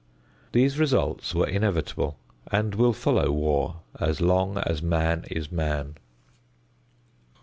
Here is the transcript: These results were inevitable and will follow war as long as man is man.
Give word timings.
These 0.51 0.79
results 0.79 1.35
were 1.35 1.47
inevitable 1.47 2.17
and 2.51 2.73
will 2.73 2.91
follow 2.91 3.31
war 3.31 3.81
as 3.99 4.19
long 4.19 4.57
as 4.57 4.81
man 4.81 5.25
is 5.29 5.51
man. 5.51 5.93